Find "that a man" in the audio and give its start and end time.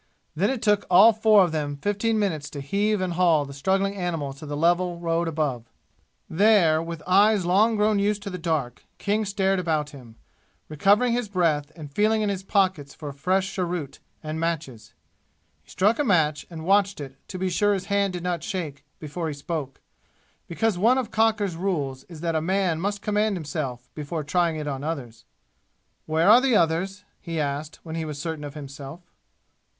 22.21-22.81